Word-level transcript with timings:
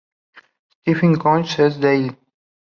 Stephens 0.81 1.19
College" 1.23 1.59
en 1.65 1.79
Delhi. 1.81 2.11